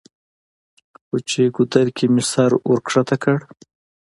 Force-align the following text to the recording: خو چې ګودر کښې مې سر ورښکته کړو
خو 1.03 1.15
چې 1.29 1.41
ګودر 1.55 1.87
کښې 1.95 2.07
مې 2.13 2.23
سر 2.31 2.51
ورښکته 2.69 3.15
کړو 3.23 3.39